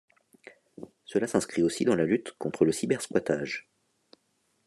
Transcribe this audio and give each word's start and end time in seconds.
Cela 1.05 1.27
s'inscrit 1.27 1.61
aussi 1.61 1.85
dans 1.85 1.93
la 1.95 2.05
lutte 2.05 2.31
contre 2.39 2.65
le 2.65 2.71
cybersquattage. 2.71 3.69